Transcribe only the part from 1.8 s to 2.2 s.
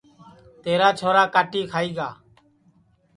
گا